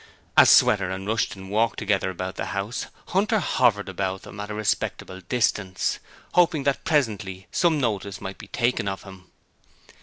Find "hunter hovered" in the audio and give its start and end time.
3.09-3.87